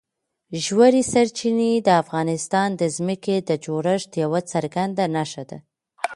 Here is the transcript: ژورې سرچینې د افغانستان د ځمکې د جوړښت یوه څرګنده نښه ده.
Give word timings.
ژورې 0.63 1.01
سرچینې 1.11 1.71
د 1.87 1.89
افغانستان 2.01 2.69
د 2.81 2.83
ځمکې 2.95 3.35
د 3.49 3.51
جوړښت 3.65 4.11
یوه 4.23 4.39
څرګنده 4.51 5.05
نښه 5.15 5.43
ده. 5.49 5.57